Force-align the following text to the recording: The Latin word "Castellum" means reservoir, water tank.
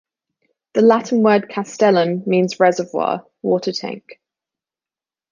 The 0.73 0.81
Latin 0.81 1.21
word 1.21 1.47
"Castellum" 1.47 2.23
means 2.25 2.59
reservoir, 2.59 3.23
water 3.43 3.71
tank. 3.71 4.19